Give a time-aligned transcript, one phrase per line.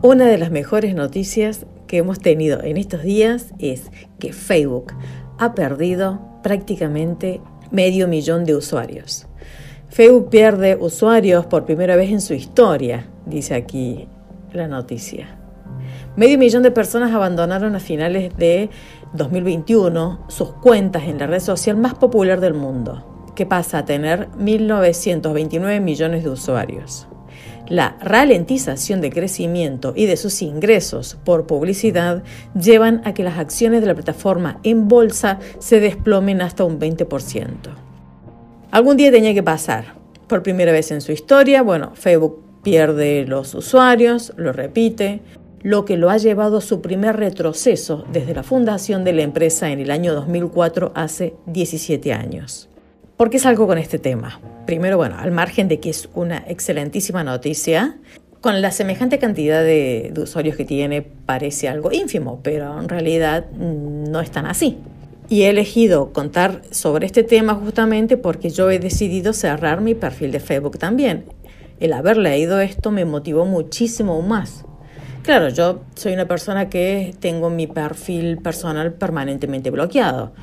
[0.00, 3.90] Una de las mejores noticias que hemos tenido en estos días es
[4.20, 4.92] que Facebook
[5.38, 7.40] ha perdido prácticamente
[7.72, 9.26] medio millón de usuarios.
[9.88, 14.06] Facebook pierde usuarios por primera vez en su historia, dice aquí
[14.52, 15.36] la noticia.
[16.14, 18.70] Medio millón de personas abandonaron a finales de
[19.14, 24.28] 2021 sus cuentas en la red social más popular del mundo, que pasa a tener
[24.38, 27.08] 1.929 millones de usuarios.
[27.68, 32.22] La ralentización de crecimiento y de sus ingresos por publicidad
[32.58, 37.46] llevan a que las acciones de la plataforma en bolsa se desplomen hasta un 20%.
[38.70, 39.98] Algún día tenía que pasar.
[40.28, 45.20] Por primera vez en su historia, bueno, Facebook pierde los usuarios, lo repite,
[45.62, 49.70] lo que lo ha llevado a su primer retroceso desde la fundación de la empresa
[49.70, 52.68] en el año 2004, hace 17 años.
[53.18, 54.40] ¿Por qué salgo con este tema?
[54.64, 57.98] Primero, bueno, al margen de que es una excelentísima noticia,
[58.40, 64.04] con la semejante cantidad de, usuarios que tiene parece algo ínfimo, pero en realidad mm,
[64.04, 64.78] no es tan así.
[65.28, 70.30] Y he elegido contar sobre este tema justamente porque yo he decidido cerrar mi perfil
[70.30, 71.24] de Facebook también.
[71.80, 74.64] El haber leído esto me motivó muchísimo más.
[75.24, 80.34] Claro, yo soy una persona que tengo mi perfil personal permanentemente bloqueado.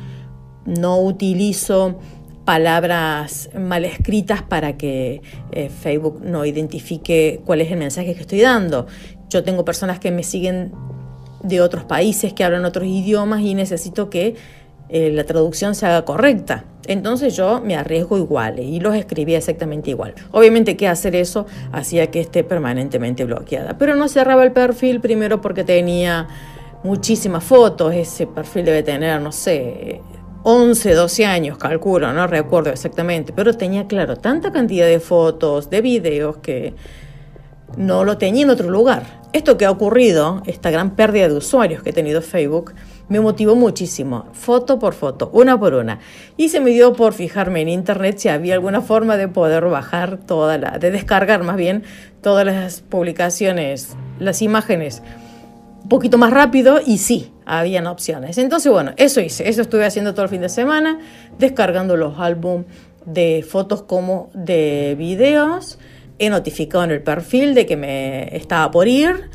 [0.65, 1.99] No utilizo
[2.45, 8.41] palabras mal escritas para que eh, Facebook no identifique cuál es el mensaje que estoy
[8.41, 8.85] dando.
[9.29, 10.71] Yo tengo personas que me siguen
[11.41, 14.35] de otros países que hablan otros idiomas y necesito que
[14.89, 16.65] eh, la traducción se haga correcta.
[16.87, 20.13] Entonces yo me arriesgo igual y los escribía exactamente igual.
[20.31, 23.77] Obviamente que hacer eso hacía que esté permanentemente bloqueada.
[23.79, 26.27] Pero no cerraba el perfil primero porque tenía
[26.83, 27.95] muchísimas fotos.
[27.95, 30.01] Ese perfil debe tener, no sé,
[30.47, 35.81] 11, 12 años, calculo, no recuerdo exactamente, pero tenía, claro, tanta cantidad de fotos, de
[35.81, 36.75] videos que
[37.77, 39.23] no lo tenía en otro lugar.
[39.33, 42.75] Esto que ha ocurrido, esta gran pérdida de usuarios que ha tenido Facebook,
[43.09, 45.97] me motivó muchísimo, foto por foto, una por una.
[46.37, 50.19] Y se me dio por fijarme en internet si había alguna forma de poder bajar
[50.27, 51.81] toda la, de descargar más bien
[52.21, 55.01] todas las publicaciones, las imágenes
[55.81, 58.37] un poquito más rápido y sí, habían opciones.
[58.37, 60.99] Entonces, bueno, eso hice, eso estuve haciendo todo el fin de semana,
[61.37, 62.65] descargando los álbumes
[63.05, 65.77] de fotos como de videos.
[66.17, 69.29] He notificado en el perfil de que me estaba por ir.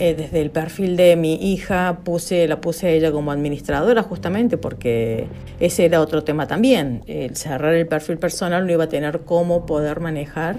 [0.00, 5.28] Eh, desde el perfil de mi hija puse, la puse ella como administradora justamente porque
[5.60, 7.02] ese era otro tema también.
[7.06, 10.56] El cerrar el perfil personal no iba a tener cómo poder manejar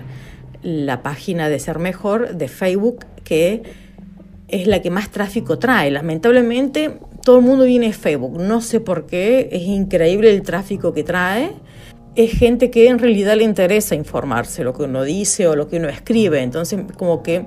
[0.64, 3.64] la página de Ser Mejor de Facebook que
[4.48, 5.92] es la que más tráfico trae.
[5.92, 8.40] Lamentablemente todo el mundo viene a Facebook.
[8.40, 11.52] No sé por qué, es increíble el tráfico que trae.
[12.16, 15.78] Es gente que en realidad le interesa informarse lo que uno dice o lo que
[15.78, 16.42] uno escribe.
[16.42, 17.46] Entonces como que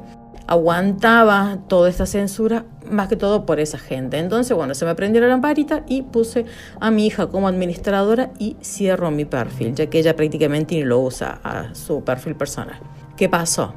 [0.49, 4.19] aguantaba toda esta censura más que todo por esa gente.
[4.19, 6.47] Entonces, bueno, se me prendió la lamparita y puse
[6.81, 11.01] a mi hija como administradora y cierro mi perfil, ya que ella prácticamente ni lo
[11.01, 12.81] usa a su perfil personal.
[13.17, 13.75] ¿Qué pasó?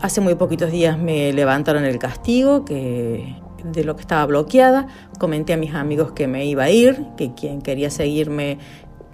[0.00, 3.34] Hace muy poquitos días me levantaron el castigo que
[3.64, 4.86] de lo que estaba bloqueada.
[5.18, 8.58] Comenté a mis amigos que me iba a ir, que quien quería seguirme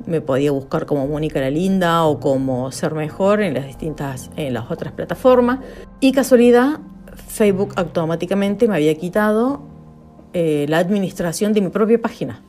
[0.06, 4.54] me podía buscar como Mónica la Linda o como Ser Mejor en las distintas, en
[4.54, 5.60] las otras plataformas.
[6.00, 6.80] Y casualidad,
[7.28, 9.62] Facebook automáticamente me había quitado
[10.32, 12.42] eh, la administración de mi propia página.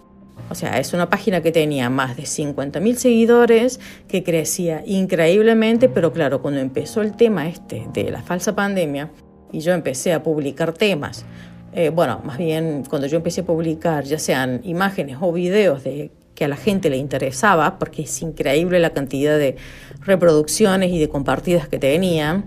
[0.50, 6.12] O sea, es una página que tenía más de 50.000 seguidores, que crecía increíblemente, pero
[6.12, 9.10] claro, cuando empezó el tema este de la falsa pandemia
[9.52, 11.26] y yo empecé a publicar temas,
[11.74, 16.12] eh, bueno, más bien cuando yo empecé a publicar ya sean imágenes o videos de
[16.36, 19.56] que a la gente le interesaba, porque es increíble la cantidad de
[20.02, 22.44] reproducciones y de compartidas que tenía,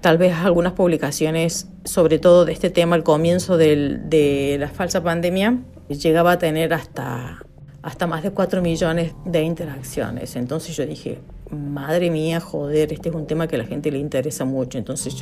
[0.00, 5.58] tal vez algunas publicaciones, sobre todo de este tema al comienzo de la falsa pandemia,
[5.94, 7.44] llegaba a tener hasta,
[7.82, 10.36] hasta más de 4 millones de interacciones.
[10.36, 11.20] Entonces yo dije,
[11.52, 14.78] madre mía, joder, este es un tema que a la gente le interesa mucho.
[14.78, 15.14] Entonces,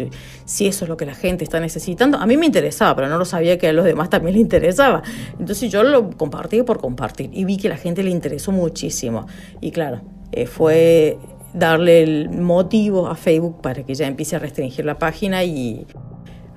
[0.44, 3.18] si eso es lo que la gente está necesitando, a mí me interesaba, pero no
[3.18, 5.02] lo sabía que a los demás también le interesaba.
[5.38, 9.26] Entonces yo lo compartí por compartir y vi que a la gente le interesó muchísimo.
[9.60, 10.02] Y claro,
[10.32, 11.18] eh, fue
[11.52, 15.86] darle el motivo a Facebook para que ya empiece a restringir la página y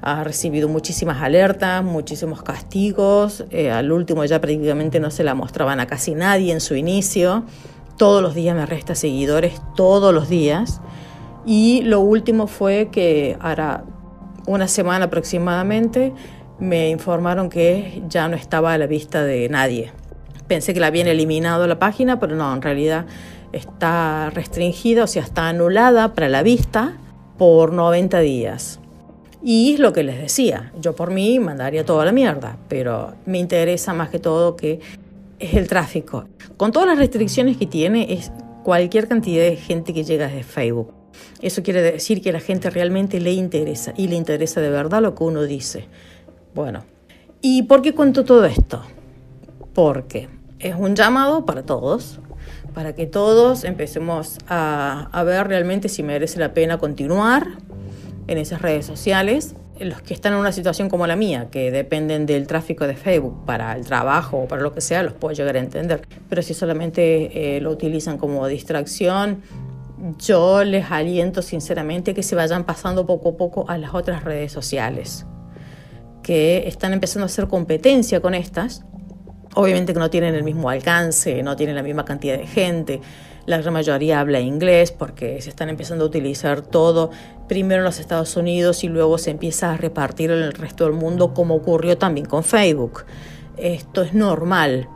[0.05, 3.45] ha recibido muchísimas alertas, muchísimos castigos.
[3.51, 7.45] Eh, al último ya prácticamente no se la mostraban a casi nadie en su inicio.
[7.97, 10.81] Todos los días me resta seguidores, todos los días.
[11.45, 13.85] Y lo último fue que ahora
[14.45, 16.13] una semana aproximadamente
[16.59, 19.93] me informaron que ya no estaba a la vista de nadie.
[20.47, 23.05] Pensé que la habían eliminado la página, pero no, en realidad
[23.53, 26.97] está restringida, o sea, está anulada para la vista
[27.37, 28.81] por 90 días.
[29.45, 33.39] Y es lo que les decía, yo por mí mandaría toda la mierda, pero me
[33.39, 34.79] interesa más que todo que
[35.37, 36.25] es el tráfico.
[36.55, 38.31] Con todas las restricciones que tiene, es
[38.63, 40.93] cualquier cantidad de gente que llega desde Facebook.
[41.41, 45.01] Eso quiere decir que a la gente realmente le interesa y le interesa de verdad
[45.01, 45.89] lo que uno dice.
[46.55, 46.85] Bueno,
[47.41, 48.81] ¿y por qué cuento todo esto?
[49.73, 50.29] Porque
[50.59, 52.21] es un llamado para todos,
[52.73, 57.57] para que todos empecemos a, a ver realmente si merece la pena continuar
[58.27, 59.55] en esas redes sociales.
[59.79, 63.45] Los que están en una situación como la mía, que dependen del tráfico de Facebook
[63.45, 66.07] para el trabajo o para lo que sea, los puedo llegar a entender.
[66.29, 69.41] Pero si solamente eh, lo utilizan como distracción,
[70.19, 74.51] yo les aliento sinceramente que se vayan pasando poco a poco a las otras redes
[74.51, 75.25] sociales,
[76.21, 78.83] que están empezando a hacer competencia con estas.
[79.55, 83.01] Obviamente que no tienen el mismo alcance, no tienen la misma cantidad de gente,
[83.45, 87.11] la gran mayoría habla inglés porque se están empezando a utilizar todo
[87.47, 90.93] primero en los Estados Unidos y luego se empieza a repartir en el resto del
[90.93, 93.05] mundo como ocurrió también con Facebook.
[93.57, 94.87] Esto es normal.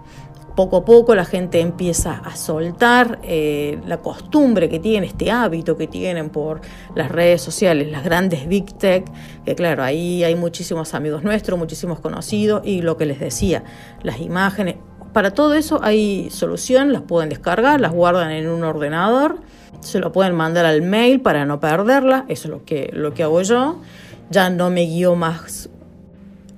[0.56, 5.78] Poco a poco la gente empieza a soltar eh, la costumbre que tienen, este hábito
[5.78, 6.62] que tienen por
[6.96, 9.06] las redes sociales, las grandes big tech,
[9.46, 13.64] que claro, ahí hay muchísimos amigos nuestros, muchísimos conocidos y lo que les decía,
[14.02, 14.78] las imágenes,
[15.18, 19.40] para todo eso hay solución, las pueden descargar, las guardan en un ordenador,
[19.80, 23.24] se lo pueden mandar al mail para no perderla, eso es lo que, lo que
[23.24, 23.82] hago yo.
[24.30, 25.70] Ya no me guío más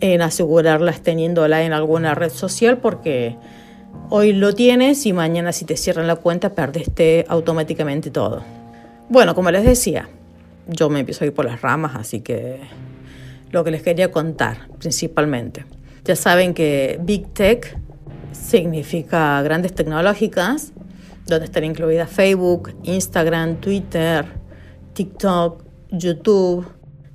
[0.01, 3.37] en asegurarlas teniéndola en alguna red social porque
[4.09, 8.43] hoy lo tienes y mañana si te cierran la cuenta perdiste automáticamente todo.
[9.07, 10.09] Bueno, como les decía,
[10.67, 12.59] yo me empiezo a ir por las ramas, así que
[13.51, 15.63] lo que les quería contar principalmente.
[16.03, 17.79] Ya saben que Big Tech
[18.31, 20.73] significa grandes tecnológicas,
[21.25, 24.25] donde están incluidas Facebook, Instagram, Twitter,
[24.93, 26.65] TikTok, YouTube.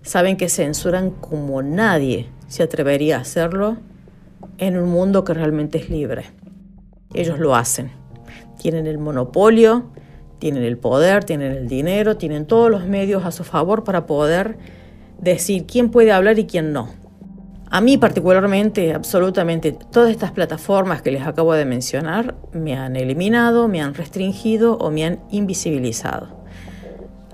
[0.02, 3.78] Saben que censuran como nadie se atrevería a hacerlo
[4.58, 6.26] en un mundo que realmente es libre.
[7.12, 7.90] Ellos lo hacen.
[8.58, 9.90] Tienen el monopolio,
[10.38, 14.56] tienen el poder, tienen el dinero, tienen todos los medios a su favor para poder
[15.20, 16.88] decir quién puede hablar y quién no.
[17.74, 23.66] A mí particularmente, absolutamente, todas estas plataformas que les acabo de mencionar me han eliminado,
[23.66, 26.28] me han restringido o me han invisibilizado.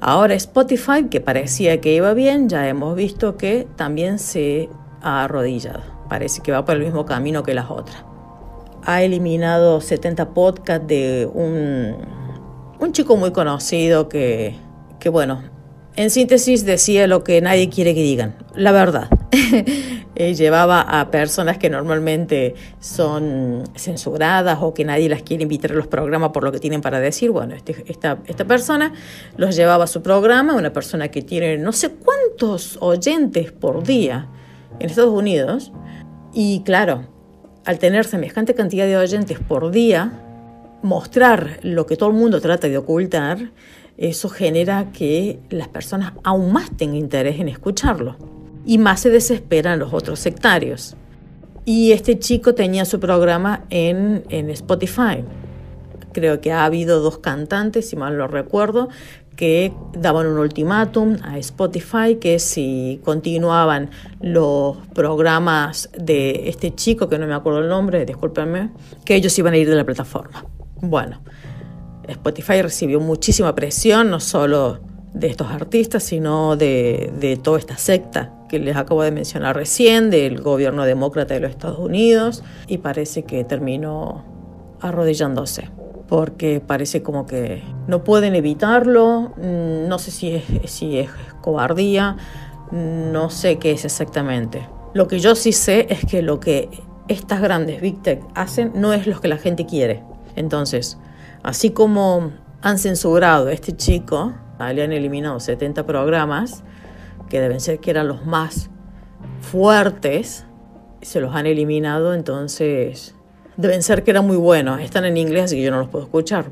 [0.01, 4.71] Ahora Spotify, que parecía que iba bien, ya hemos visto que también se
[5.03, 5.83] ha arrodillado.
[6.09, 8.03] Parece que va por el mismo camino que las otras.
[8.87, 14.57] Ha eliminado 70 podcasts de un, chico muy conocido que,
[15.13, 15.43] bueno,
[15.97, 19.11] en síntesis decía lo que nadie quiere que digan, la verdad.
[20.21, 25.75] Eh, llevaba a personas que normalmente son censuradas o que nadie las quiere invitar a
[25.75, 27.31] los programas por lo que tienen para decir.
[27.31, 28.93] Bueno, este, esta, esta persona
[29.39, 34.29] los llevaba a su programa, una persona que tiene no sé cuántos oyentes por día
[34.79, 35.73] en Estados Unidos.
[36.35, 37.09] Y claro,
[37.65, 40.13] al tener semejante cantidad de oyentes por día,
[40.83, 43.53] mostrar lo que todo el mundo trata de ocultar,
[43.97, 48.40] eso genera que las personas aún más tengan interés en escucharlo
[48.71, 50.95] y más se desesperan los otros sectarios.
[51.65, 55.25] Y este chico tenía su programa en, en Spotify.
[56.13, 58.89] Creo que ha habido dos cantantes, si mal lo recuerdo,
[59.35, 67.19] que daban un ultimátum a Spotify que si continuaban los programas de este chico, que
[67.19, 68.71] no me acuerdo el nombre, discúlpenme,
[69.05, 70.45] que ellos iban a ir de la plataforma.
[70.81, 71.23] Bueno,
[72.07, 74.79] Spotify recibió muchísima presión, no solo
[75.13, 80.11] de estos artistas, sino de, de toda esta secta que les acabo de mencionar recién,
[80.11, 84.25] del gobierno demócrata de los Estados Unidos, y parece que terminó
[84.81, 85.71] arrodillándose,
[86.09, 92.17] porque parece como que no pueden evitarlo, mm, no sé si es, si es cobardía,
[92.73, 94.67] no sé qué es exactamente.
[94.95, 96.69] Lo que yo sí sé es que lo que
[97.07, 100.03] estas grandes Big Tech hacen no es lo que la gente quiere.
[100.35, 100.99] Entonces,
[101.45, 106.65] así como han censurado a este chico, le han eliminado 70 programas,
[107.31, 108.69] que deben ser que eran los más
[109.41, 110.45] fuertes,
[111.01, 113.15] se los han eliminado, entonces
[113.57, 114.81] deben ser que eran muy buenos.
[114.81, 116.51] Están en inglés, así que yo no los puedo escuchar.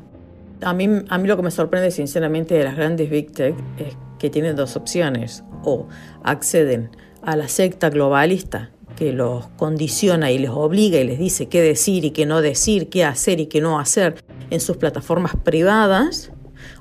[0.63, 3.95] A mí, a mí lo que me sorprende sinceramente de las grandes Big Tech es
[4.17, 5.43] que tienen dos opciones.
[5.63, 5.87] O
[6.23, 6.89] acceden
[7.21, 12.05] a la secta globalista que los condiciona y les obliga y les dice qué decir
[12.05, 14.15] y qué no decir, qué hacer y qué no hacer
[14.49, 16.31] en sus plataformas privadas,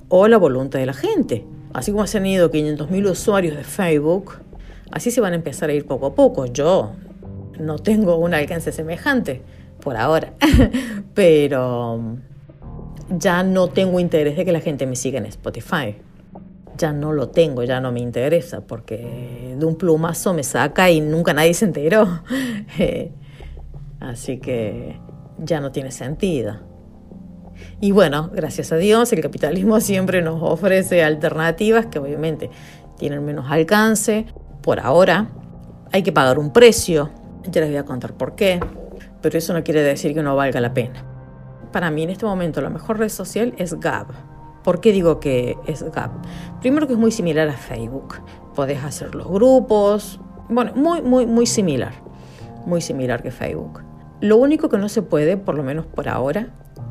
[0.08, 1.44] o la voluntad de la gente.
[1.78, 4.32] Así como se han ido 500.000 usuarios de Facebook,
[4.90, 6.44] así se van a empezar a ir poco a poco.
[6.46, 6.94] Yo
[7.60, 9.42] no tengo un alcance semejante
[9.80, 10.32] por ahora,
[11.14, 12.16] pero
[13.10, 15.94] ya no tengo interés de que la gente me siga en Spotify.
[16.76, 21.00] ya no lo tengo, ya no me interesa, porque de un plumazo me saca y
[21.00, 22.22] nunca nadie se enteró.
[22.80, 23.12] Eh,
[24.00, 24.98] así que
[25.38, 26.67] ya no tiene sentido.
[27.80, 32.50] Y bueno, gracias a Dios, el capitalismo siempre nos ofrece alternativas que obviamente
[32.98, 34.26] tienen menos alcance.
[34.62, 35.28] Por ahora
[35.92, 37.10] hay que pagar un precio,
[37.44, 38.60] ya les voy a contar por qué,
[39.22, 41.04] pero eso no quiere decir que no valga la pena.
[41.72, 44.06] Para mí en este momento la mejor red social es Gab.
[44.64, 46.10] ¿Por qué digo que es Gab?
[46.60, 48.16] Primero que es muy similar a Facebook.
[48.54, 51.92] Podés hacer los grupos, bueno, muy, muy, muy similar.
[52.66, 53.82] Muy similar que Facebook.
[54.20, 56.48] Lo único que no se puede, por lo menos por ahora,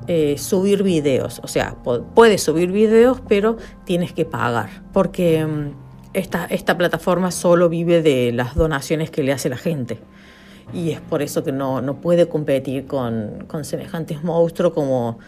[0.08, 1.40] es subir videos.
[1.44, 1.76] O sea,
[2.16, 4.70] puedes subir videos, pero tienes que pagar.
[4.94, 5.72] Porque mm,
[6.14, 10.00] esta, esta plataforma solo vive de las donaciones que le hace la gente
[10.74, 15.20] y es por eso que no, no puede competir con, con semejantes monstruos como,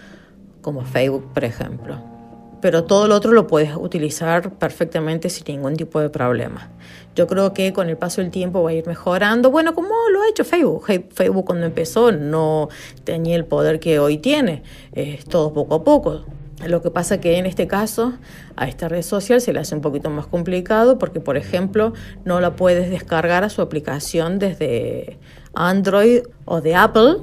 [0.61, 2.18] como Facebook, por ejemplo.
[2.61, 6.69] Pero todo lo otro lo puedes utilizar perfectamente sin ningún tipo de problema.
[7.15, 9.51] Yo creo que con el paso del tiempo va a ir mejorando.
[9.51, 10.85] Bueno, como lo ha hecho Facebook.
[11.11, 12.69] Facebook cuando empezó no
[13.03, 14.63] tenía el poder que hoy tiene.
[14.93, 16.25] Es todo poco a poco.
[16.67, 18.13] Lo que pasa que en este caso
[18.57, 21.93] a esta red social se le hace un poquito más complicado porque, por ejemplo,
[22.25, 25.17] no la puedes descargar a su aplicación desde
[25.53, 27.17] Android o de Apple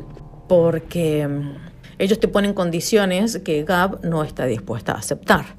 [0.48, 1.65] porque mm,
[1.98, 5.56] ellos te ponen condiciones que Gab no está dispuesta a aceptar,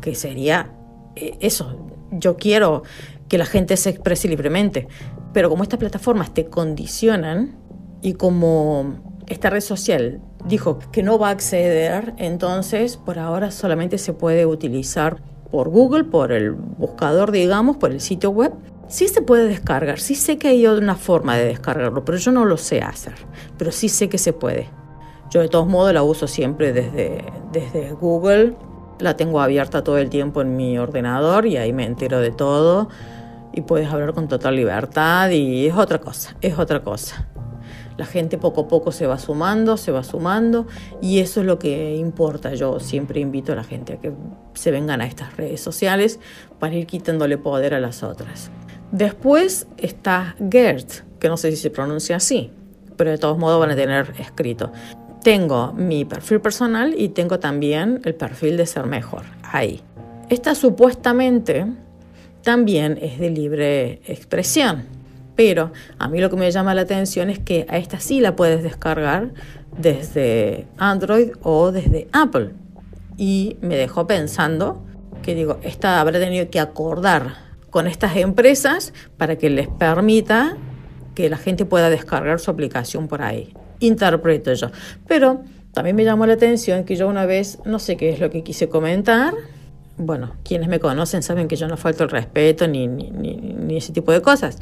[0.00, 0.72] que sería
[1.16, 2.82] eh, eso, yo quiero
[3.28, 4.88] que la gente se exprese libremente,
[5.32, 7.56] pero como estas plataformas te condicionan
[8.00, 13.98] y como esta red social dijo que no va a acceder, entonces por ahora solamente
[13.98, 18.52] se puede utilizar por Google, por el buscador, digamos, por el sitio web.
[18.88, 22.46] Sí se puede descargar, sí sé que hay una forma de descargarlo, pero yo no
[22.46, 23.14] lo sé hacer,
[23.58, 24.70] pero sí sé que se puede.
[25.30, 28.56] Yo de todos modos la uso siempre desde, desde Google,
[28.98, 32.88] la tengo abierta todo el tiempo en mi ordenador y ahí me entero de todo
[33.52, 37.28] y puedes hablar con total libertad y es otra cosa, es otra cosa.
[37.96, 40.66] La gente poco a poco se va sumando, se va sumando
[41.02, 42.54] y eso es lo que importa.
[42.54, 44.12] Yo siempre invito a la gente a que
[44.54, 46.20] se vengan a estas redes sociales
[46.60, 48.52] para ir quitándole poder a las otras.
[48.92, 52.52] Después está Gert, que no sé si se pronuncia así,
[52.96, 54.70] pero de todos modos van a tener escrito.
[55.28, 59.82] Tengo mi perfil personal y tengo también el perfil de ser mejor, ahí.
[60.30, 61.66] Esta supuestamente
[62.42, 64.86] también es de libre expresión
[65.38, 65.70] pero
[66.00, 68.64] a mí lo que me llama la atención es que a esta sí la puedes
[68.64, 69.30] descargar
[69.76, 72.50] desde Android o desde Apple.
[73.16, 74.82] Y me dejó pensando
[75.22, 77.36] que digo, esta habrá tenido que acordar
[77.70, 80.56] con estas empresas para que les permita
[81.14, 83.54] que la gente pueda descargar su aplicación por ahí.
[83.80, 84.70] Interpreto yo.
[85.06, 85.42] Pero
[85.72, 88.42] también me llamó la atención que yo una vez, no sé qué es lo que
[88.42, 89.34] quise comentar,
[89.96, 93.92] bueno, quienes me conocen saben que yo no falto el respeto ni, ni, ni, ese
[93.92, 94.58] tipo de cosas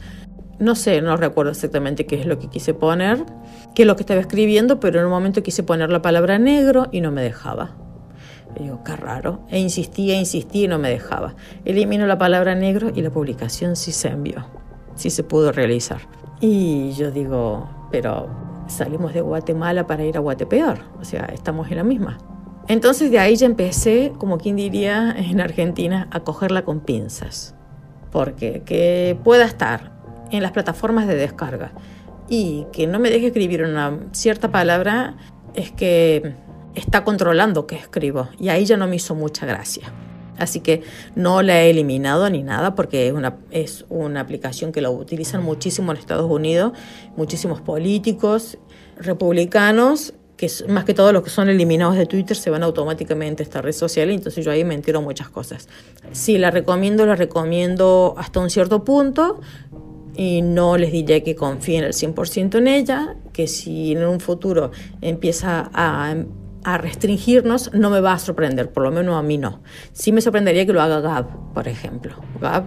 [0.59, 3.25] no sé, no recuerdo exactamente qué es lo que quise poner,
[3.75, 6.87] qué es lo que estaba escribiendo, pero en un momento quise poner la palabra negro
[6.93, 7.77] y no me dejaba.
[8.59, 9.41] Y digo, qué raro.
[9.51, 11.35] E insistía, insistía y no me dejaba.
[11.65, 14.47] Elimino la palabra negro y la publicación sí se envió,
[14.95, 16.01] sí se pudo realizar.
[16.41, 18.29] Y yo digo, pero
[18.67, 22.19] salimos de Guatemala para ir a Guatepeor, o sea, estamos en la misma.
[22.69, 27.55] Entonces de ahí ya empecé, como quien diría en Argentina, a cogerla con pinzas.
[28.11, 29.93] Porque que pueda estar
[30.31, 31.73] en las plataformas de descarga
[32.29, 35.15] y que no me deje escribir una cierta palabra
[35.55, 36.35] es que
[36.75, 39.93] está controlando qué escribo y ahí ya no me hizo mucha gracia.
[40.39, 40.83] Así que
[41.15, 45.43] no la he eliminado ni nada porque es una, es una aplicación que lo utilizan
[45.43, 46.73] muchísimo en Estados Unidos,
[47.17, 48.59] muchísimos políticos
[48.99, 53.45] republicanos que más que todo los que son eliminados de Twitter se van automáticamente a
[53.45, 55.67] esta red social, entonces yo ahí me entero muchas cosas.
[56.13, 59.41] Si la recomiendo, la recomiendo hasta un cierto punto,
[60.17, 64.71] y no les diré que confíen al 100% en ella, que si en un futuro
[65.01, 66.15] empieza a,
[66.67, 69.61] a, restringirnos, no me va a sorprender, por lo menos a mí no.
[69.93, 72.15] Sí me sorprendería que lo haga Gab, por ejemplo.
[72.41, 72.65] Gab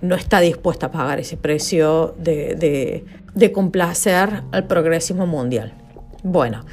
[0.00, 5.74] no está dispuesta a pagar ese precio de, de, de complacer al progresismo mundial.
[6.22, 6.64] Bueno,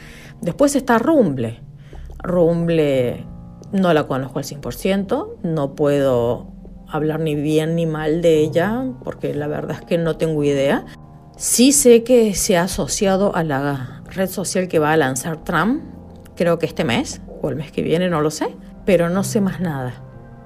[0.41, 1.61] después está Rumble.
[2.19, 3.25] Rumble
[3.71, 6.53] no la conozco al 100%, no puedo
[6.87, 10.85] hablar ni bien ni mal de ella, porque la verdad es que no tengo idea.
[11.35, 15.83] Sí sé que se ha asociado a la red social que va a lanzar Trump,
[16.35, 18.47] creo que este mes o el mes que viene, no lo sé,
[18.85, 19.93] pero no sé más nada.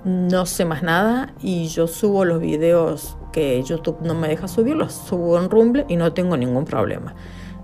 [0.05, 4.75] No sé más nada y yo subo los videos que YouTube no me deja subir,
[4.75, 7.13] los subo en Rumble y no tengo ningún problema.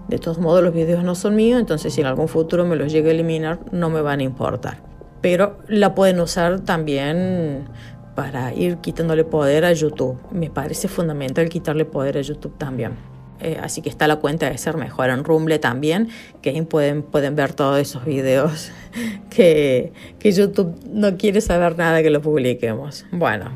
[0.08, 2.92] De todos modos, los videos no son míos, entonces si en algún futuro me los
[2.92, 4.78] llegue a eliminar, no me van a importar.
[5.22, 7.70] Pero la pueden usar también
[8.16, 10.18] para ir quitándole poder a YouTube.
[10.32, 13.13] Me parece fundamental quitarle poder a YouTube también.
[13.44, 16.08] Eh, así que está la cuenta de ser mejor en Rumble también,
[16.42, 18.72] que ahí pueden, pueden ver todos esos videos
[19.30, 23.06] que, que YouTube no quiere saber nada que lo publiquemos.
[23.12, 23.52] Bueno,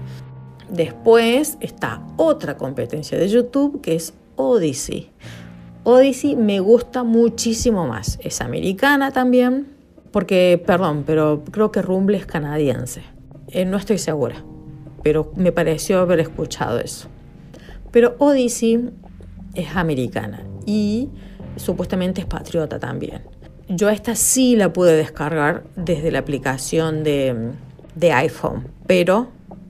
[0.70, 5.10] después está otra competencia de YouTube que es Odyssey.
[5.84, 8.20] Odyssey me gusta muchísimo más.
[8.22, 9.68] Es americana también,
[10.12, 13.04] porque, perdón, pero creo que Rumble es canadiense.
[13.48, 14.44] Eh, no estoy segura,
[15.02, 17.08] pero me pareció haber escuchado eso.
[17.92, 18.90] Pero Odyssey
[19.54, 21.10] es americana y
[21.56, 23.22] supuestamente es patriota también.
[23.70, 27.54] Yo esta sí la pude descargar desde la aplicación de,
[28.14, 29.28] iPhone, pero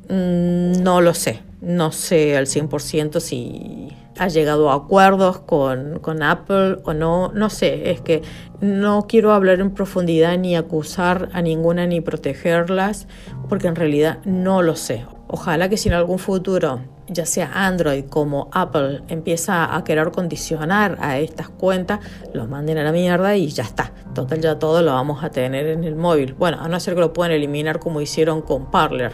[0.09, 1.41] mm, no lo sé.
[1.61, 3.87] No sé al 100% si
[4.19, 7.31] ha llegado a acuerdos con, con, Apple o no.
[7.33, 8.21] No sé, es que
[8.61, 13.07] no quiero hablar en profundidad ni acusar a ninguna ni protegerlas,
[13.49, 15.05] porque en realidad no lo sé.
[15.27, 20.97] Ojalá que si en algún futuro ya sea Android como Apple empieza a querer condicionar
[20.99, 21.99] a estas cuentas,
[22.33, 23.91] los manden a la mierda y ya está.
[24.13, 26.33] Total, ya todo lo vamos a tener en el móvil.
[26.33, 29.13] Bueno, a no ser que lo puedan eliminar como hicieron con Parler.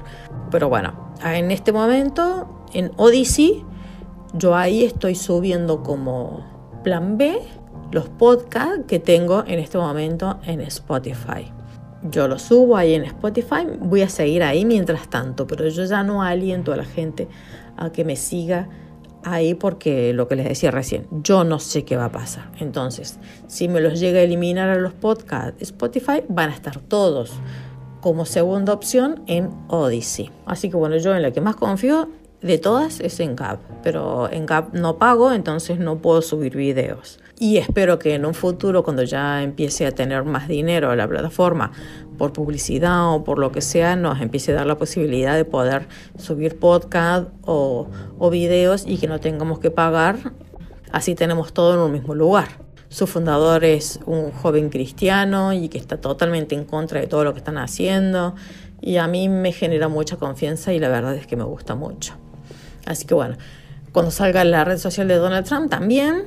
[0.50, 3.64] Pero bueno, en este momento en Odyssey,
[4.34, 7.40] yo ahí estoy subiendo como plan B
[7.92, 11.52] los podcasts que tengo en este momento en Spotify.
[12.10, 16.04] Yo lo subo ahí en Spotify, voy a seguir ahí mientras tanto, pero yo ya
[16.04, 17.30] no aliento a la gente
[17.78, 18.70] a que me siga
[19.24, 22.52] ahí porque lo que les decía recién, yo no sé qué va a pasar.
[22.60, 27.34] Entonces, si me los llega a eliminar a los podcasts Spotify, van a estar todos
[28.02, 30.30] como segunda opción en Odyssey.
[30.46, 32.10] Así que bueno, yo en la que más confío
[32.44, 37.20] de todas es en Gap, pero en Gap no pago, entonces no puedo subir videos.
[37.40, 41.72] Y espero que en un futuro, cuando ya empiece a tener más dinero la plataforma,
[42.18, 45.88] por publicidad o por lo que sea, nos empiece a dar la posibilidad de poder
[46.18, 47.88] subir podcast o
[48.30, 50.34] videos y que no tengamos que pagar.
[50.92, 52.64] Así tenemos todo en un mismo lugar.
[52.90, 57.34] Su fundador es un joven cristiano y que está totalmente en contra de todo lo
[57.34, 58.36] que están haciendo.
[58.82, 62.23] Y a mí me genera mucha confianza y la verdad es que me gusta mucho.
[62.86, 63.38] Así que bueno,
[63.92, 66.24] cuando salga la red social de Donald Trump también,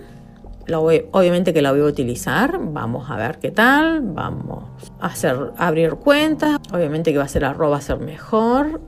[0.75, 4.65] obviamente que la voy a utilizar, vamos a ver qué tal, vamos
[5.01, 8.81] a hacer, abrir cuentas, obviamente que va a ser arroba ser mejor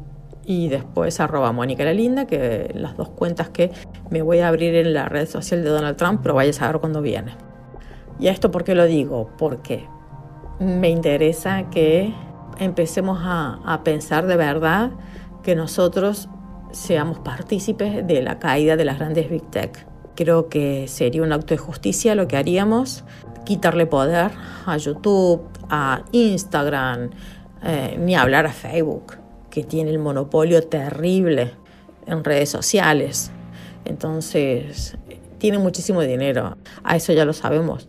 [0.44, 3.70] y después arroba Mónica la Linda, que las dos cuentas que
[4.11, 6.81] me voy a abrir en la red social de Donald Trump, pero vaya a saber
[6.81, 7.37] cuándo viene.
[8.18, 9.31] ¿Y esto por qué lo digo?
[9.38, 9.87] Porque
[10.59, 12.12] me interesa que
[12.59, 14.90] empecemos a, a pensar de verdad
[15.44, 16.28] que nosotros
[16.72, 19.87] seamos partícipes de la caída de las grandes Big Tech.
[20.14, 23.04] Creo que sería un acto de justicia lo que haríamos,
[23.44, 24.33] quitarle poder
[24.66, 27.11] a YouTube, a Instagram,
[27.62, 29.16] eh, ni hablar a Facebook,
[29.50, 31.52] que tiene el monopolio terrible
[32.07, 33.31] en redes sociales.
[33.85, 34.98] Entonces,
[35.38, 37.88] tiene muchísimo dinero, a eso ya lo sabemos.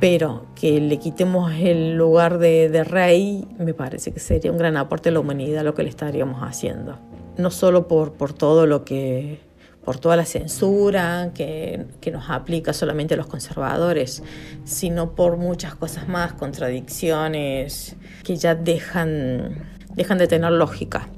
[0.00, 4.76] Pero que le quitemos el lugar de, de rey, me parece que sería un gran
[4.76, 6.98] aporte a la humanidad lo que le estaríamos haciendo
[7.36, 9.40] no solo por, por todo lo que
[9.84, 14.22] por toda la censura que, que, nos aplica solamente los conservadores,
[14.64, 19.62] sino por muchas cosas más, contradicciones que ya dejan,
[19.94, 21.08] dejan de tener lógica.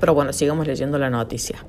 [0.00, 1.64] Pero bueno, sigamos leyendo la noticia.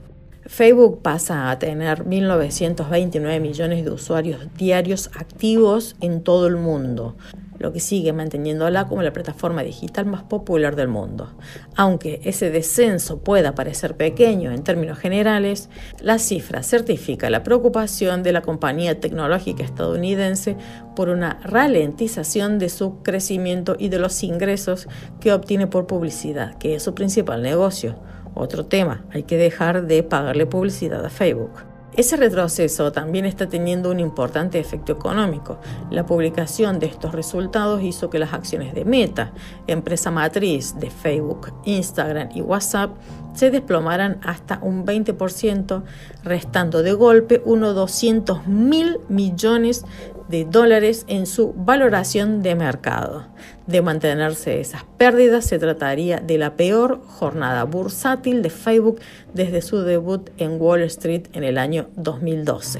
[0.45, 7.15] Facebook pasa a tener 1.929 millones de usuarios diarios activos en todo el mundo,
[7.59, 11.33] lo que sigue manteniéndola como la plataforma digital más popular del mundo.
[11.75, 15.69] Aunque ese descenso pueda parecer pequeño en términos generales,
[16.01, 20.57] la cifra certifica la preocupación de la compañía tecnológica estadounidense
[20.95, 24.87] por una ralentización de su crecimiento y de los ingresos
[25.19, 27.99] que obtiene por publicidad, que es su principal negocio.
[28.35, 31.68] Otro tema, hay que dejar de pagarle publicidad a Facebook.
[31.99, 35.59] Ese retroceso también está teniendo un importante efecto económico.
[35.91, 39.33] La publicación de estos resultados hizo que las acciones de Meta,
[39.67, 42.91] empresa matriz de Facebook, Instagram y WhatsApp,
[43.33, 45.83] se desplomaran hasta un 20%,
[46.23, 49.83] restando de golpe unos 200 mil millones
[50.29, 53.27] de dólares en su valoración de mercado.
[53.67, 58.99] De mantenerse esas pérdidas, se trataría de la peor jornada bursátil de Facebook
[59.33, 62.79] desde su debut en Wall Street en el año 2012.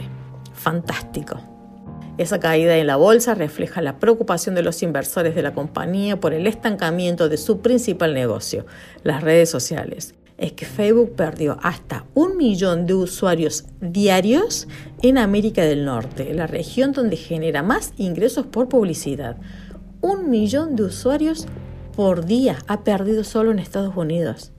[0.54, 1.42] Fantástico.
[2.20, 6.34] Esa caída en la bolsa refleja la preocupación de los inversores de la compañía por
[6.34, 8.66] el estancamiento de su principal negocio,
[9.04, 14.68] las redes sociales, es que Facebook perdió hasta un millón de usuarios diarios
[15.02, 19.38] en América del Norte, la región donde genera más ingresos por publicidad.
[20.02, 21.46] Un millón de usuarios
[21.96, 24.54] por día ha perdido solo en Estados Unidos.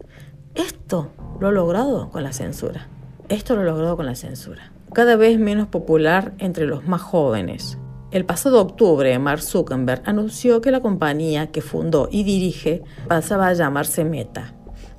[0.54, 2.88] Esto lo ha logrado con la censura.
[3.30, 4.72] Esto lo ha logrado con la censura.
[4.92, 7.78] Cada vez menos popular entre los más jóvenes.
[8.10, 13.52] El pasado octubre, Mark Zuckerberg anunció que la compañía que fundó y dirige pasaba a
[13.52, 14.52] llamarse Meta,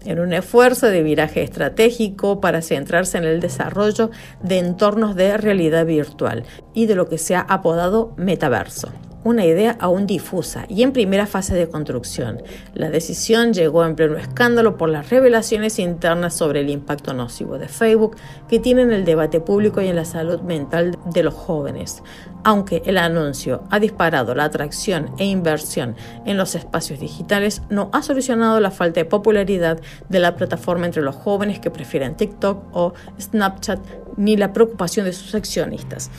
[0.06, 4.12] en un esfuerzo de viraje estratégico para centrarse en el desarrollo
[4.42, 8.92] de entornos de realidad virtual y de lo que se ha apodado metaverso
[9.24, 12.42] una idea aún difusa y en primera fase de construcción.
[12.74, 17.68] La decisión llegó en pleno escándalo por las revelaciones internas sobre el impacto nocivo de
[17.68, 18.16] Facebook
[18.48, 22.04] que tiene en el debate público y en la salud mental de los jóvenes.
[22.44, 28.02] Aunque el anuncio ha disparado la atracción e inversión en los espacios digitales, no ha
[28.02, 29.80] solucionado la falta de popularidad
[30.10, 33.80] de la plataforma entre los jóvenes que prefieren TikTok o Snapchat
[34.18, 36.10] ni la preocupación de sus accionistas.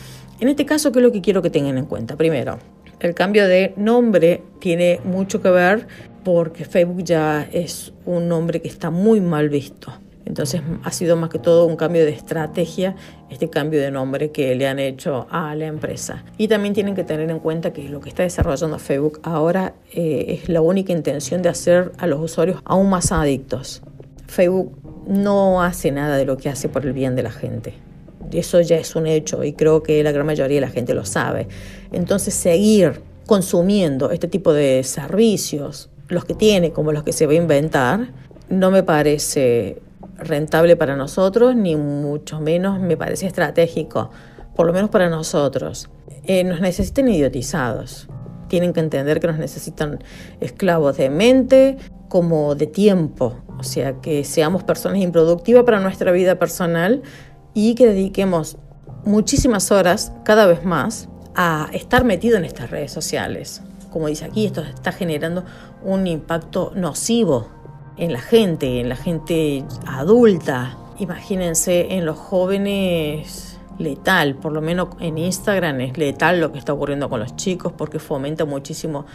[0.40, 2.16] En este caso, ¿qué es lo que quiero que tengan en cuenta?
[2.16, 2.58] Primero,
[3.02, 5.88] el cambio de nombre tiene mucho que ver
[6.22, 9.92] porque Facebook ya es un nombre que está muy mal visto.
[10.24, 12.94] Entonces ha sido más que todo un cambio de estrategia,
[13.28, 16.24] este cambio de nombre que le han hecho a la empresa.
[16.38, 20.38] Y también tienen que tener en cuenta que lo que está desarrollando Facebook ahora eh,
[20.40, 23.82] es la única intención de hacer a los usuarios aún más adictos.
[24.28, 27.74] Facebook no hace nada de lo que hace por el bien de la gente
[28.32, 31.04] eso ya es un hecho y creo que la gran mayoría de la gente lo
[31.04, 31.48] sabe.
[31.92, 37.32] Entonces seguir consumiendo este tipo de servicios, los que tiene como los que se va
[37.32, 38.12] a inventar,
[38.48, 39.80] no me parece
[40.16, 44.10] rentable para nosotros, ni mucho menos me parece estratégico,
[44.54, 45.88] por lo menos para nosotros.
[46.24, 48.08] Eh, nos necesitan idiotizados,
[48.48, 50.02] tienen que entender que nos necesitan
[50.40, 51.78] esclavos de mente
[52.08, 57.02] como de tiempo, o sea, que seamos personas improductivas para nuestra vida personal,
[57.54, 58.58] y que dediquemos
[59.04, 63.62] muchísimas horas, cada vez más, a estar metido en estas redes sociales.
[63.90, 65.44] Como dice aquí, esto está generando
[65.82, 67.48] un impacto nocivo
[67.96, 70.76] en la gente, en la gente adulta.
[70.98, 76.72] Imagínense en los jóvenes letal, por lo menos en Instagram es letal lo que está
[76.72, 79.06] ocurriendo con los chicos porque fomenta muchísimo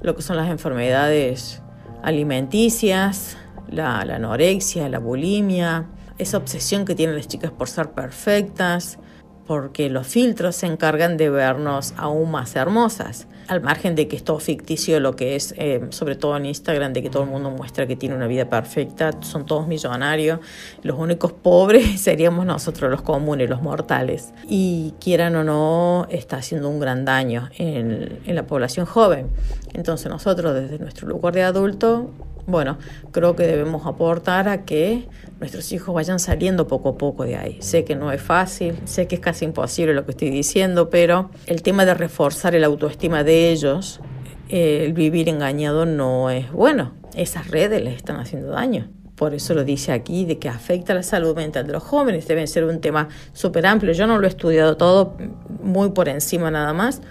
[0.00, 1.62] lo que son las enfermedades
[2.02, 3.36] alimenticias,
[3.68, 5.86] la, la anorexia, la bulimia,
[6.18, 8.98] esa obsesión que tienen las chicas por ser perfectas,
[9.46, 13.26] porque los filtros se encargan de vernos aún más hermosas.
[13.48, 16.92] Al margen de que es todo ficticio lo que es, eh, sobre todo en Instagram,
[16.92, 20.38] de que todo el mundo muestra que tiene una vida perfecta, son todos millonarios,
[20.82, 24.32] los únicos pobres seríamos nosotros los comunes, los mortales.
[24.48, 29.28] Y quieran o no, está haciendo un gran daño en, en la población joven.
[29.74, 32.10] Entonces nosotros desde nuestro lugar de adulto
[32.46, 32.78] bueno,
[33.12, 37.58] creo que debemos aportar a que nuestros hijos vayan saliendo poco a poco de ahí.
[37.60, 41.30] Sé que no es fácil, sé que es casi imposible lo que estoy diciendo, pero
[41.46, 44.00] el tema de reforzar el autoestima de ellos,
[44.48, 46.94] eh, el vivir engañado no es bueno.
[47.14, 48.88] Esas redes les están haciendo daño.
[49.14, 52.26] Por eso lo dice aquí, de que afecta la salud mental de los jóvenes.
[52.26, 53.92] Debe ser un tema súper amplio.
[53.92, 55.16] Yo no lo he estudiado todo,
[55.62, 57.02] muy por encima nada más,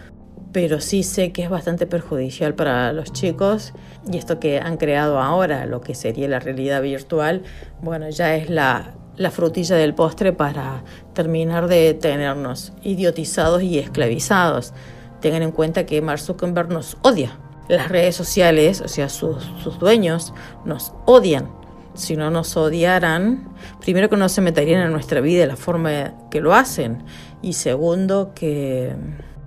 [0.51, 3.73] pero sí sé que es bastante perjudicial para los chicos
[4.11, 7.43] y esto que han creado ahora, lo que sería la realidad virtual,
[7.81, 10.83] bueno, ya es la, la frutilla del postre para
[11.13, 14.73] terminar de tenernos idiotizados y esclavizados.
[15.21, 17.37] Tengan en cuenta que Mark Zuckerberg nos odia.
[17.67, 20.33] Las redes sociales, o sea, sus dueños,
[20.65, 21.49] nos odian.
[21.93, 23.49] Si no nos odiaran,
[23.81, 27.03] primero que no se meterían en nuestra vida de la forma que lo hacen.
[27.41, 28.95] Y segundo, que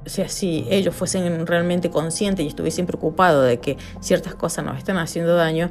[0.05, 4.79] o sea, si ellos fuesen realmente conscientes y estuviesen preocupados de que ciertas cosas nos
[4.79, 5.71] están haciendo daño,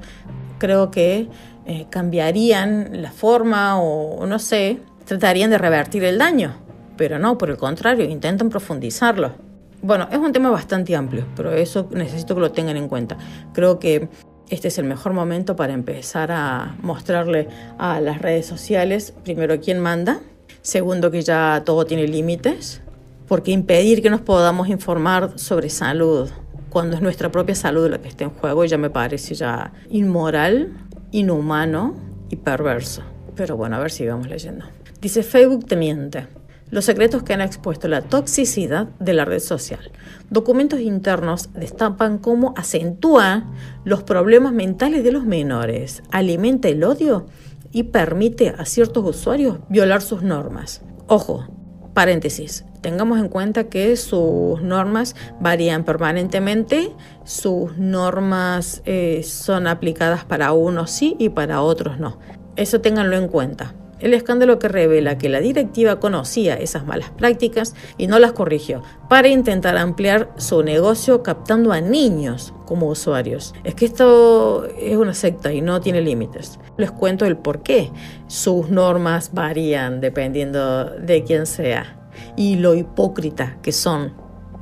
[0.57, 1.27] creo que
[1.65, 6.55] eh, cambiarían la forma o no sé, tratarían de revertir el daño.
[6.97, 9.33] Pero no, por el contrario, intentan profundizarlo.
[9.81, 13.17] Bueno, es un tema bastante amplio, pero eso necesito que lo tengan en cuenta.
[13.53, 14.07] Creo que
[14.49, 19.79] este es el mejor momento para empezar a mostrarle a las redes sociales, primero, quién
[19.79, 20.21] manda,
[20.61, 22.82] segundo, que ya todo tiene límites,
[23.27, 26.29] porque impedir que nos podamos informar sobre salud
[26.69, 30.73] cuando es nuestra propia salud la que está en juego ya me parece ya inmoral,
[31.11, 31.95] inhumano
[32.29, 33.03] y perverso.
[33.35, 34.65] Pero bueno, a ver si vamos leyendo.
[34.99, 36.27] Dice Facebook te miente.
[36.71, 39.91] Los secretos que han expuesto la toxicidad de la red social.
[40.31, 43.51] Documentos internos destapan cómo acentúa
[43.85, 47.27] los problemas mentales de los menores, alimenta el odio
[47.71, 50.81] y permite a ciertos usuarios violar sus normas.
[51.05, 51.45] Ojo,
[51.93, 56.91] Paréntesis, tengamos en cuenta que sus normas varían permanentemente,
[57.23, 62.19] sus normas eh, son aplicadas para unos sí y para otros no.
[62.55, 63.73] Eso ténganlo en cuenta.
[63.99, 68.83] El escándalo que revela que la directiva conocía esas malas prácticas y no las corrigió
[69.07, 73.53] para intentar ampliar su negocio captando a niños como usuarios.
[73.63, 76.59] Es que esto es una secta y no tiene límites.
[76.75, 77.91] Les cuento el por qué.
[78.27, 82.02] Sus normas varían dependiendo de quién sea
[82.35, 84.13] y lo hipócrita que son.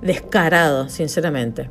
[0.02, 1.70] Descarados, sinceramente.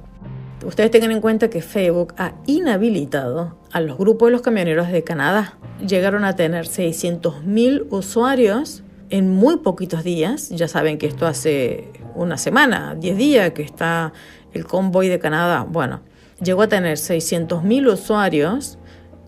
[0.64, 5.02] Ustedes tengan en cuenta que Facebook ha inhabilitado a los grupos de los camioneros de
[5.02, 5.58] Canadá.
[5.84, 10.50] Llegaron a tener 600.000 usuarios en muy poquitos días.
[10.50, 14.12] Ya saben que esto hace una semana, 10 días que está
[14.52, 15.66] el convoy de Canadá.
[15.68, 16.02] Bueno,
[16.42, 18.78] llegó a tener 600.000 usuarios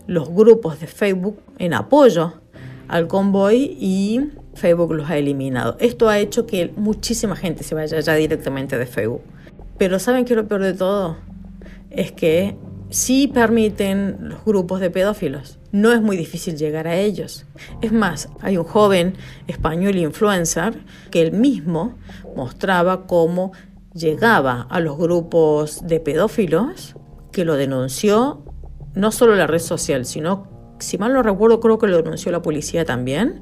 [0.05, 2.41] los grupos de Facebook en apoyo
[2.87, 5.75] al convoy y Facebook los ha eliminado.
[5.79, 9.21] Esto ha hecho que muchísima gente se vaya ya directamente de Facebook.
[9.77, 11.17] Pero ¿saben qué es lo peor de todo?
[11.89, 12.55] Es que
[12.89, 15.59] sí permiten los grupos de pedófilos.
[15.71, 17.45] No es muy difícil llegar a ellos.
[17.81, 19.15] Es más, hay un joven
[19.47, 21.97] español influencer que él mismo
[22.35, 23.51] mostraba cómo
[23.93, 26.95] llegaba a los grupos de pedófilos,
[27.31, 28.43] que lo denunció
[28.95, 32.41] no solo la red social, sino, si mal no recuerdo, creo que lo denunció la
[32.41, 33.41] policía también,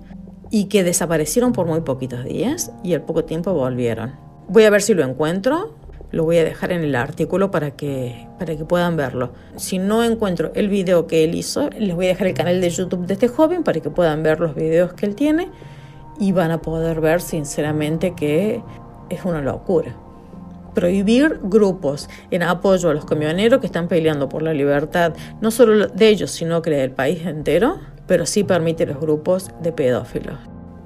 [0.52, 4.14] y que desaparecieron por muy poquitos días y al poco tiempo volvieron.
[4.48, 5.76] Voy a ver si lo encuentro
[6.12, 9.32] lo voy a dejar en el artículo para que, para que puedan verlo.
[9.56, 12.70] Si no encuentro el video que él hizo, les voy a dejar el canal de
[12.70, 15.50] YouTube de este joven para que puedan ver los videos que él tiene
[16.20, 18.62] y van a poder ver sinceramente que
[19.10, 19.96] es una locura.
[20.74, 25.88] Prohibir grupos en apoyo a los camioneros que están peleando por la libertad, no solo
[25.88, 27.80] de ellos, sino que del país entero,
[28.12, 30.38] pero sí permite los grupos de pedófilos.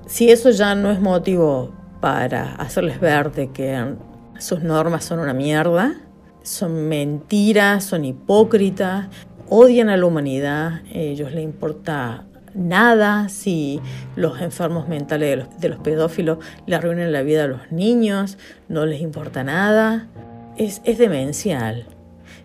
[0.05, 3.95] Si eso ya no es motivo para hacerles ver de que
[4.37, 5.95] sus normas son una mierda,
[6.43, 9.07] son mentiras, son hipócritas,
[9.49, 13.81] odian a la humanidad, a ellos les importa nada si
[14.15, 18.37] los enfermos mentales de los, de los, pedófilos le arruinan la vida a los niños,
[18.69, 20.09] no les importa nada.
[20.57, 21.87] Es, es demencial.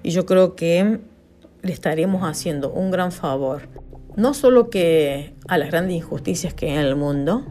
[0.02, 1.00] Y yo creo que
[1.60, 3.68] le estaremos haciendo un gran favor,
[4.16, 7.44] no solo que a las grandes injusticias que hay en el mundo,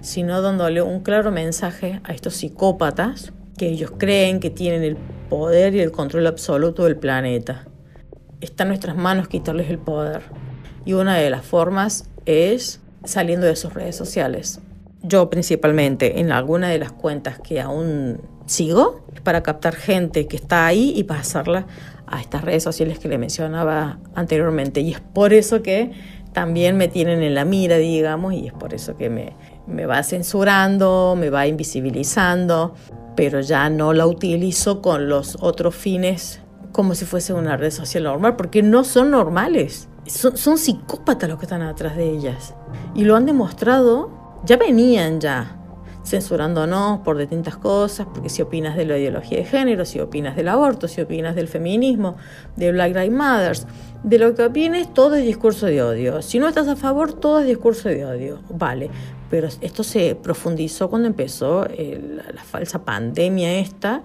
[0.00, 4.96] sino dándole un claro mensaje a estos psicópatas que ellos creen que tienen el
[5.28, 7.66] poder y el control absoluto del planeta.
[8.40, 10.22] Está en nuestras manos quitarles el poder.
[10.84, 14.60] Y una de las formas es saliendo de sus redes sociales.
[15.02, 20.66] Yo principalmente en alguna de las cuentas que aún sigo para captar gente que está
[20.66, 21.66] ahí y pasarla
[22.06, 24.80] a estas redes sociales que le mencionaba anteriormente.
[24.80, 25.92] Y es por eso que
[26.32, 29.34] también me tienen en la mira, digamos, y es por eso que me,
[29.66, 32.74] me va censurando, me va invisibilizando
[33.16, 36.40] pero ya no la utilizo con los otros fines
[36.70, 39.88] como si fuese una red social normal, porque no son normales.
[40.04, 42.54] Son, son psicópatas los que están atrás de ellas.
[42.94, 44.10] Y lo han demostrado,
[44.44, 45.55] ya venían ya
[46.06, 50.48] censurándonos por distintas cosas, porque si opinas de la ideología de género, si opinas del
[50.48, 52.16] aborto, si opinas del feminismo,
[52.54, 53.56] de Black Lives Matter,
[54.04, 56.22] de lo que opines, todo es discurso de odio.
[56.22, 58.38] Si no estás a favor, todo es discurso de odio.
[58.50, 58.88] Vale,
[59.28, 64.04] pero esto se profundizó cuando empezó la, falsa pandemia esta,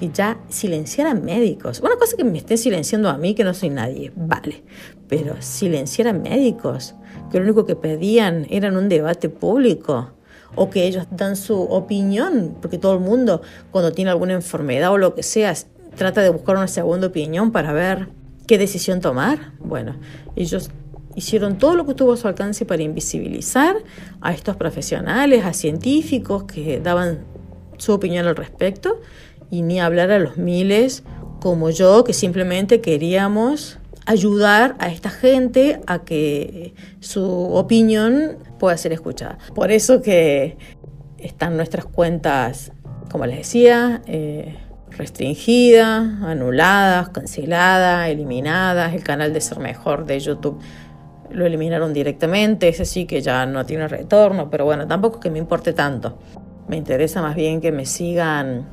[0.00, 1.80] que ya silenciaran médicos.
[1.80, 4.62] Una cosa que me estén silenciando a mí, que no soy nadie, vale,
[5.06, 6.94] pero silenciaran médicos,
[7.30, 10.12] que lo único que pedían era un debate público
[10.54, 14.98] o que ellos dan su opinión, porque todo el mundo cuando tiene alguna enfermedad o
[14.98, 15.54] lo que sea,
[15.96, 18.08] trata de buscar una segunda opinión para ver
[18.46, 19.52] qué decisión tomar.
[19.60, 19.96] Bueno,
[20.36, 20.70] ellos
[21.14, 23.76] hicieron todo lo que tuvo a su alcance para invisibilizar
[24.20, 27.24] a estos profesionales, a científicos que daban
[27.78, 29.00] su opinión al respecto
[29.50, 31.02] y ni hablar a los miles
[31.40, 38.92] como yo que simplemente queríamos ayudar a esta gente a que su opinión pueda ser
[38.92, 39.38] escuchada.
[39.56, 40.56] Por eso que
[41.18, 42.70] están nuestras cuentas,
[43.10, 44.56] como les decía, eh,
[44.90, 50.60] restringidas, anuladas, canceladas, eliminadas, el canal de Ser Mejor de YouTube
[51.28, 55.30] lo eliminaron directamente, ese sí que ya no tiene retorno, pero bueno, tampoco es que
[55.30, 56.20] me importe tanto.
[56.68, 58.68] Me interesa más bien que me sigan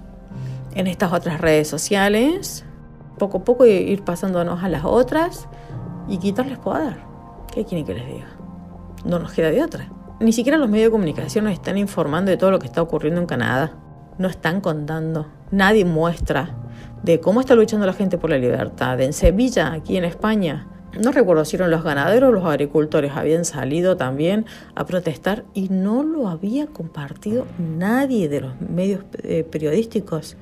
[0.76, 2.64] en estas otras redes sociales,
[3.18, 5.48] poco a poco ir pasándonos a las otras
[6.08, 6.98] y quitarles poder.
[7.52, 8.39] ¿Qué quieren que les diga?
[9.06, 9.90] No nos queda de otra.
[10.20, 13.22] Ni siquiera los medios de comunicación nos están informando de todo lo que está ocurriendo
[13.22, 13.74] en Canadá.
[14.18, 15.28] No están contando.
[15.52, 16.56] Nadie muestra
[17.04, 19.00] de cómo está luchando la gente por la libertad.
[19.00, 20.68] En Sevilla, aquí en España,
[21.02, 26.04] no recuerdo si eran los ganaderos los agricultores, habían salido también a protestar y no
[26.04, 30.36] lo había compartido nadie de los medios eh, periodísticos.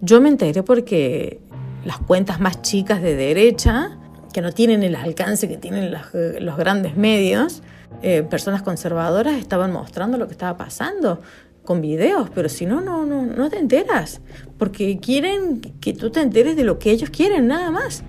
[0.00, 1.40] Yo me enteré porque
[1.84, 3.98] las cuentas más chicas de derecha
[4.32, 7.62] que no tienen el alcance que tienen los, grandes medios,
[8.02, 11.20] eh, personas conservadoras estaban mostrando lo que estaba pasando
[11.64, 14.20] con videos, pero si no, no, no, no te enteras,
[14.58, 18.02] porque quieren que tú te enteres de lo que ellos quieren, nada más.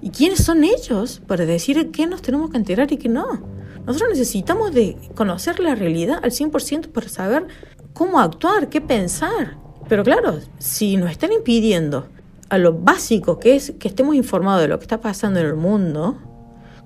[0.00, 3.42] ¿Y quiénes son ellos para decir qué nos tenemos que enterar y qué no?
[3.86, 7.46] Nosotros necesitamos de conocer la realidad al 100% para saber
[7.94, 9.56] cómo actuar, qué pensar.
[9.88, 12.06] Pero claro, si nos están impidiendo
[12.48, 15.54] a lo básico que es que estemos informados de lo que está pasando en el
[15.54, 16.18] mundo,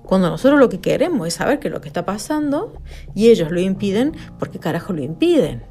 [0.03, 2.73] cuando nosotros lo que queremos es saber qué es lo que está pasando
[3.15, 5.63] y ellos lo impiden, ¿por qué carajo lo impiden?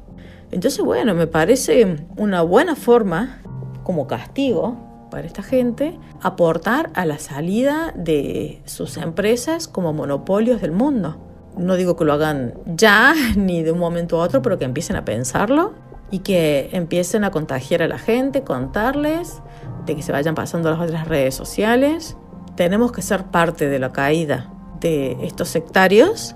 [0.51, 3.41] Entonces, bueno, me parece una buena forma,
[3.83, 10.71] como castigo para esta gente, aportar a la salida de sus empresas como monopolios del
[10.71, 11.17] mundo.
[11.57, 14.95] No digo que lo hagan ya, ni de un momento a otro, pero que empiecen
[14.95, 15.73] a pensarlo
[16.09, 19.41] y que empiecen a contagiar a la gente, contarles
[19.85, 22.17] de que se vayan pasando las otras redes sociales.
[22.55, 26.35] Tenemos que ser parte de la caída de estos sectarios,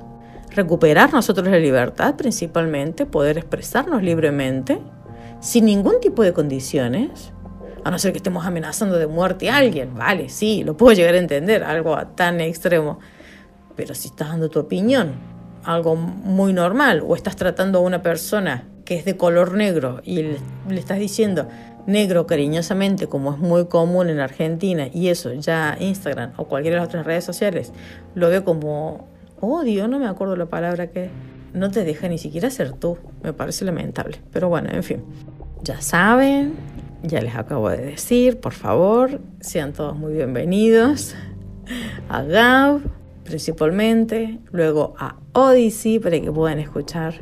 [0.49, 4.79] recuperar nosotros la libertad principalmente, poder expresarnos libremente,
[5.39, 7.33] sin ningún tipo de condiciones,
[7.83, 11.13] a no ser que estemos amenazando de muerte a alguien, vale, sí, lo puedo llegar
[11.13, 12.99] a entender, algo tan extremo,
[13.75, 15.13] pero si estás dando tu opinión,
[15.63, 20.23] algo muy normal, o estás tratando a una persona que es de color negro y
[20.23, 20.37] le,
[20.69, 21.47] le estás diciendo,
[21.87, 26.81] negro cariñosamente, como es muy común en Argentina, y eso ya Instagram o cualquiera de
[26.81, 27.73] las otras redes sociales
[28.13, 29.07] lo veo como
[29.39, 31.09] odio, no me acuerdo la palabra que
[31.53, 34.19] no te deja ni siquiera ser tú, me parece lamentable.
[34.31, 35.03] Pero bueno, en fin,
[35.63, 36.53] ya saben,
[37.03, 41.15] ya les acabo de decir, por favor, sean todos muy bienvenidos
[42.09, 42.81] a Gab
[43.23, 47.15] principalmente, luego a Odyssey para que puedan escuchar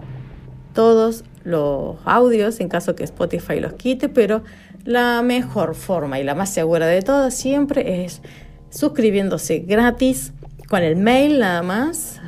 [0.74, 4.44] todos los audios en caso que Spotify los quite, pero
[4.84, 8.22] la mejor forma y la más segura de todas siempre es
[8.70, 10.34] suscribiéndose gratis
[10.68, 12.20] con el mail nada más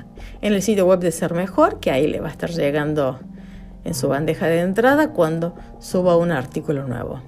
[0.41, 3.19] en el sitio web de Ser Mejor, que ahí le va a estar llegando
[3.83, 7.21] en su bandeja de entrada cuando suba un artículo nuevo.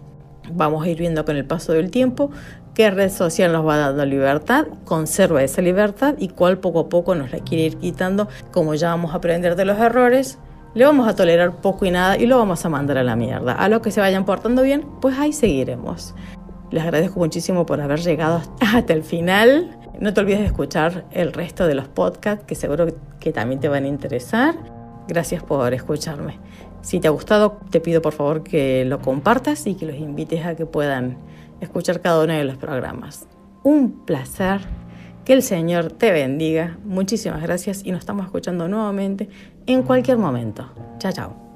[0.51, 2.31] Vamos a ir viendo con el paso del tiempo
[2.75, 7.15] qué red social nos va dando libertad, conserva esa libertad y cuál poco a poco
[7.15, 10.37] nos la quiere ir quitando, como ya vamos a aprender de los errores
[10.73, 13.53] le vamos a tolerar poco y nada y lo vamos a mandar a la mierda.
[13.53, 16.13] A los que se vayan portando bien, pues ahí seguiremos.
[16.71, 19.77] Les agradezco muchísimo por haber llegado hasta el final.
[19.99, 22.87] No te olvides de escuchar el resto de los podcasts que seguro
[23.19, 24.55] que también te van a interesar.
[25.07, 26.39] Gracias por escucharme.
[26.81, 30.45] Si te ha gustado, te pido por favor que lo compartas y que los invites
[30.45, 31.17] a que puedan
[31.59, 33.27] escuchar cada uno de los programas.
[33.63, 34.61] Un placer
[35.25, 36.77] que el Señor te bendiga.
[36.85, 39.29] Muchísimas gracias y nos estamos escuchando nuevamente
[39.73, 40.65] en cualquier momento.
[40.97, 41.48] Chao, chao.